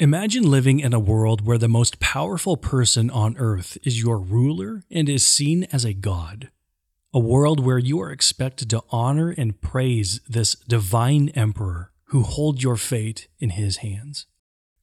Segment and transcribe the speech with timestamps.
[0.00, 4.82] Imagine living in a world where the most powerful person on earth is your ruler
[4.90, 6.50] and is seen as a god.
[7.12, 12.60] A world where you are expected to honor and praise this divine emperor who holds
[12.60, 14.26] your fate in his hands.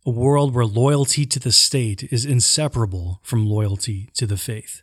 [0.05, 4.81] A world where loyalty to the state is inseparable from loyalty to the faith.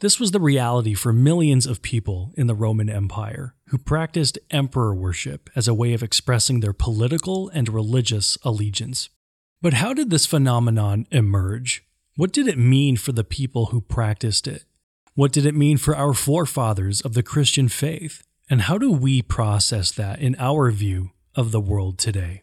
[0.00, 4.94] This was the reality for millions of people in the Roman Empire who practiced emperor
[4.94, 9.10] worship as a way of expressing their political and religious allegiance.
[9.66, 11.84] But how did this phenomenon emerge?
[12.14, 14.62] What did it mean for the people who practiced it?
[15.16, 18.22] What did it mean for our forefathers of the Christian faith?
[18.48, 22.42] And how do we process that in our view of the world today?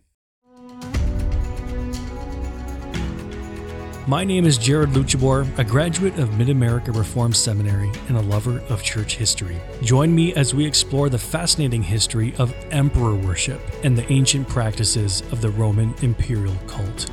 [4.05, 8.59] My name is Jared Luchabor, a graduate of Mid America Reformed Seminary and a lover
[8.67, 9.55] of church history.
[9.81, 15.21] Join me as we explore the fascinating history of emperor worship and the ancient practices
[15.31, 17.09] of the Roman imperial cult.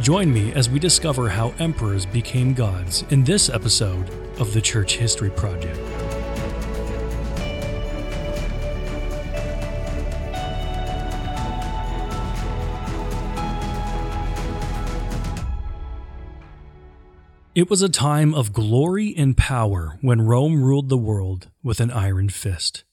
[0.00, 4.96] Join me as we discover how emperors became gods in this episode of the Church
[4.96, 5.78] History Project.
[17.54, 21.90] It was a time of glory and power when Rome ruled the world with an
[21.90, 22.84] iron fist.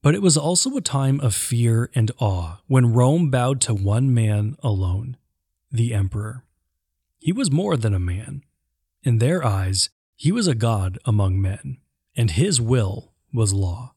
[0.00, 4.14] But it was also a time of fear and awe when Rome bowed to one
[4.14, 5.16] man alone,
[5.72, 6.44] the emperor.
[7.18, 8.42] He was more than a man.
[9.02, 11.78] In their eyes, he was a god among men,
[12.14, 13.94] and his will was law.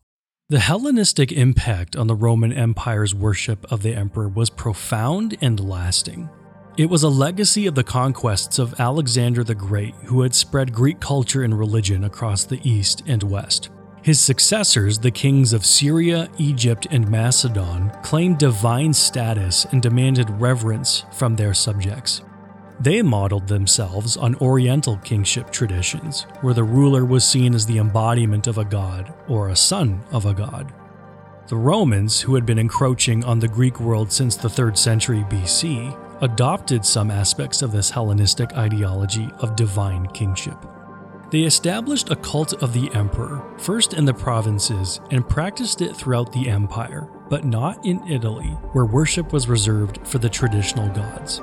[0.48, 6.30] The Hellenistic impact on the Roman Empire's worship of the emperor was profound and lasting.
[6.80, 11.02] It was a legacy of the conquests of Alexander the Great, who had spread Greek
[11.02, 13.70] culture and religion across the East and West.
[14.02, 21.04] His successors, the kings of Syria, Egypt, and Macedon, claimed divine status and demanded reverence
[21.12, 22.22] from their subjects.
[22.80, 28.48] They modeled themselves on Oriental kingship traditions, where the ruler was seen as the embodiment
[28.48, 30.72] of a god or a son of a god.
[31.48, 36.09] The Romans, who had been encroaching on the Greek world since the 3rd century BC,
[36.22, 40.58] adopted some aspects of this Hellenistic ideology of divine kingship.
[41.32, 46.32] They established a cult of the emperor, first in the provinces, and practiced it throughout
[46.32, 51.42] the empire, but not in Italy, where worship was reserved for the traditional gods.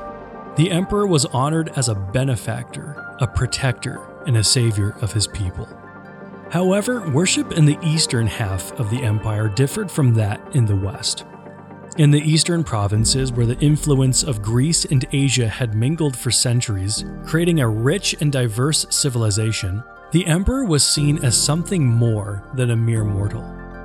[0.56, 5.69] The emperor was honored as a benefactor, a protector, and a savior of his people.
[6.50, 11.25] However, worship in the eastern half of the empire differed from that in the west.
[11.98, 17.06] In the eastern provinces, where the influence of Greece and Asia had mingled for centuries,
[17.24, 22.76] creating a rich and diverse civilization, the emperor was seen as something more than a
[22.76, 23.42] mere mortal.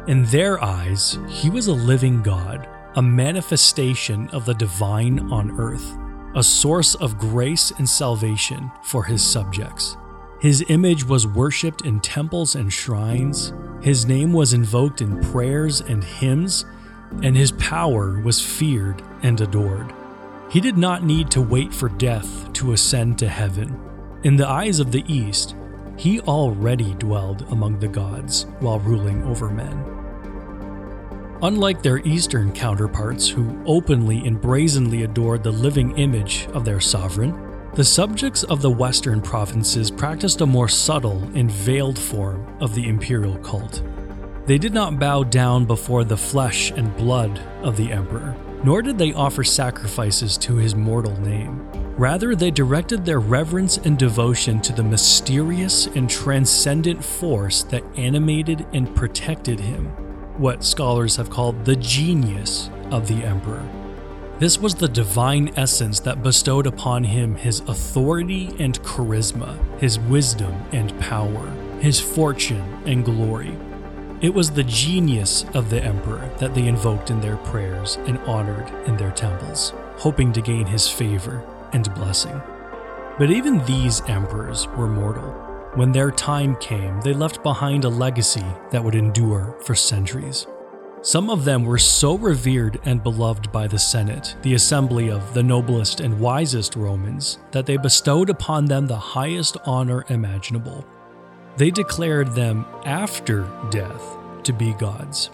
[0.07, 5.95] In their eyes, he was a living god, a manifestation of the divine on earth,
[6.35, 9.95] a source of grace and salvation for his subjects.
[10.41, 16.03] His image was worshipped in temples and shrines, his name was invoked in prayers and
[16.03, 16.65] hymns
[17.23, 19.93] and his power was feared and adored.
[20.49, 23.79] He did not need to wait for death to ascend to heaven.
[24.23, 25.55] In the eyes of the East,
[25.97, 29.85] he already dwelled among the gods while ruling over men.
[31.43, 37.35] Unlike their Eastern counterparts, who openly and brazenly adored the living image of their sovereign,
[37.73, 42.87] the subjects of the Western provinces practiced a more subtle and veiled form of the
[42.87, 43.81] imperial cult.
[44.45, 48.97] They did not bow down before the flesh and blood of the emperor, nor did
[48.97, 51.67] they offer sacrifices to his mortal name.
[51.95, 58.65] Rather, they directed their reverence and devotion to the mysterious and transcendent force that animated
[58.73, 59.85] and protected him,
[60.37, 63.63] what scholars have called the genius of the emperor.
[64.39, 70.55] This was the divine essence that bestowed upon him his authority and charisma, his wisdom
[70.71, 71.47] and power,
[71.79, 73.55] his fortune and glory,
[74.21, 78.69] it was the genius of the emperor that they invoked in their prayers and honored
[78.87, 81.43] in their temples, hoping to gain his favor
[81.73, 82.39] and blessing.
[83.17, 85.31] But even these emperors were mortal.
[85.73, 90.45] When their time came, they left behind a legacy that would endure for centuries.
[91.01, 95.41] Some of them were so revered and beloved by the Senate, the assembly of the
[95.41, 100.85] noblest and wisest Romans, that they bestowed upon them the highest honor imaginable
[101.57, 105.29] they declared them after death to be gods.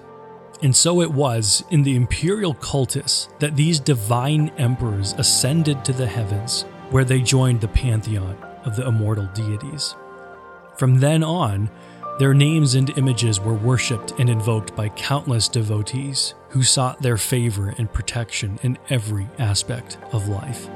[0.62, 6.08] And so it was in the imperial cultus that these divine emperors ascended to the
[6.08, 8.36] heavens, where they joined the pantheon
[8.66, 9.96] of the immortal deities.
[10.78, 11.70] From then on,
[12.20, 17.76] their names and images were worshipped and invoked by countless devotees who sought their favor
[17.78, 20.68] and protection in every aspect of life.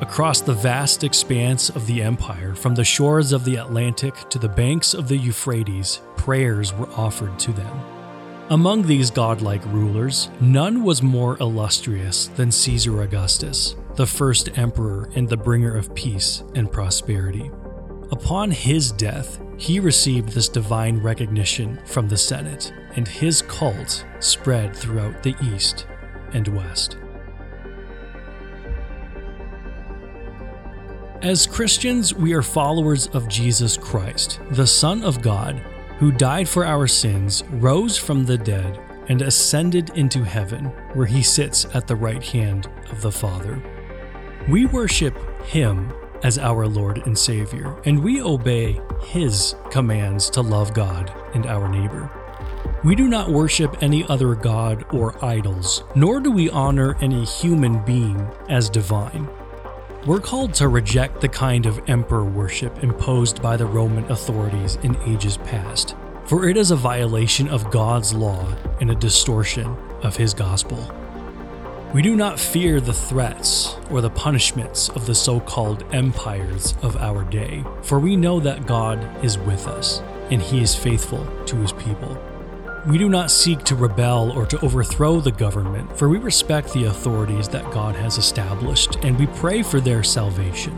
[0.00, 4.48] Across the vast expanse of the empire, from the shores of the Atlantic to the
[4.48, 7.80] banks of the Euphrates, prayers were offered to them.
[8.48, 15.28] Among these godlike rulers, none was more illustrious than Caesar Augustus, the first emperor and
[15.28, 17.50] the bringer of peace and prosperity.
[18.10, 24.74] Upon his death, he received this divine recognition from the Senate, and his cult spread
[24.74, 25.86] throughout the East
[26.32, 26.96] and West.
[31.22, 35.56] As Christians, we are followers of Jesus Christ, the Son of God,
[35.98, 38.80] who died for our sins, rose from the dead,
[39.10, 40.64] and ascended into heaven,
[40.94, 43.62] where he sits at the right hand of the Father.
[44.48, 50.72] We worship him as our Lord and Savior, and we obey his commands to love
[50.72, 52.10] God and our neighbor.
[52.82, 57.84] We do not worship any other god or idols, nor do we honor any human
[57.84, 59.28] being as divine.
[60.06, 64.96] We're called to reject the kind of emperor worship imposed by the Roman authorities in
[65.02, 65.94] ages past,
[66.24, 70.90] for it is a violation of God's law and a distortion of His gospel.
[71.92, 76.96] We do not fear the threats or the punishments of the so called empires of
[76.96, 80.00] our day, for we know that God is with us
[80.30, 82.16] and He is faithful to His people.
[82.86, 86.84] We do not seek to rebel or to overthrow the government, for we respect the
[86.84, 90.74] authorities that God has established and we pray for their salvation.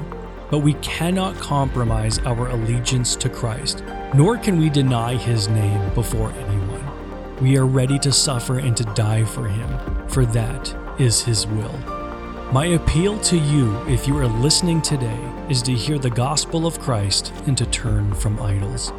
[0.51, 3.85] But we cannot compromise our allegiance to Christ,
[4.15, 7.37] nor can we deny his name before anyone.
[7.41, 11.79] We are ready to suffer and to die for him, for that is his will.
[12.53, 16.81] My appeal to you, if you are listening today, is to hear the gospel of
[16.81, 18.93] Christ and to turn from idols.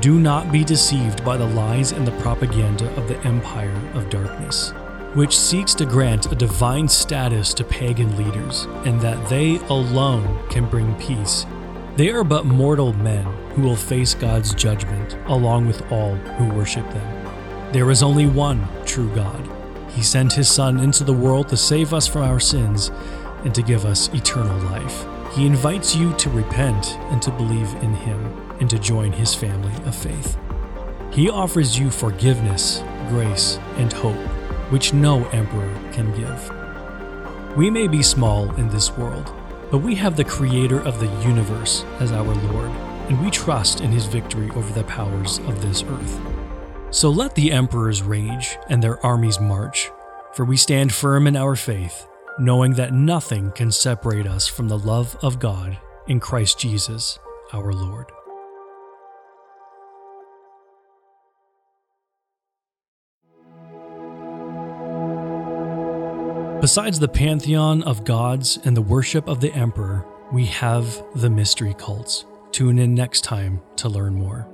[0.00, 4.72] Do not be deceived by the lies and the propaganda of the empire of darkness,
[5.12, 10.64] which seeks to grant a divine status to pagan leaders, and that they alone can
[10.64, 11.44] bring peace.
[11.96, 16.88] They are but mortal men who will face God's judgment along with all who worship
[16.94, 17.72] them.
[17.72, 19.46] There is only one true God.
[19.90, 22.90] He sent his Son into the world to save us from our sins
[23.44, 25.04] and to give us eternal life.
[25.34, 29.74] He invites you to repent and to believe in him and to join his family
[29.86, 30.38] of faith.
[31.12, 34.16] He offers you forgiveness, grace, and hope,
[34.70, 37.56] which no emperor can give.
[37.56, 39.32] We may be small in this world,
[39.70, 42.70] but we have the creator of the universe as our Lord,
[43.08, 46.20] and we trust in his victory over the powers of this earth.
[46.90, 49.90] So let the emperors rage and their armies march,
[50.34, 52.06] for we stand firm in our faith,
[52.38, 57.18] knowing that nothing can separate us from the love of God in Christ Jesus
[57.52, 58.12] our Lord.
[66.60, 71.74] Besides the pantheon of gods and the worship of the emperor, we have the mystery
[71.78, 72.26] cults.
[72.52, 74.46] Tune in next time to learn more.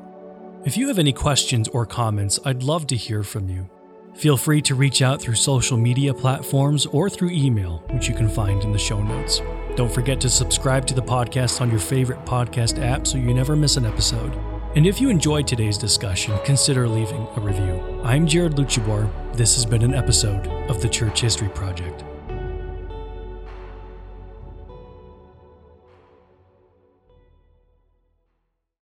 [0.64, 3.68] If you have any questions or comments, I'd love to hear from you.
[4.14, 8.28] Feel free to reach out through social media platforms or through email, which you can
[8.28, 9.42] find in the show notes.
[9.74, 13.56] Don't forget to subscribe to the podcast on your favorite podcast app so you never
[13.56, 14.55] miss an episode.
[14.76, 18.02] And if you enjoyed today's discussion, consider leaving a review.
[18.04, 19.10] I'm Jared Lucibor.
[19.32, 22.04] This has been an episode of the Church History Project.